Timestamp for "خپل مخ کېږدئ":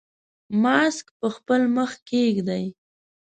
1.35-2.65